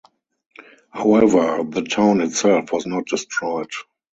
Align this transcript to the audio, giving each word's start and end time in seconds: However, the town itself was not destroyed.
However, 0.89 1.63
the 1.63 1.83
town 1.83 2.21
itself 2.21 2.73
was 2.73 2.87
not 2.87 3.05
destroyed. 3.05 3.69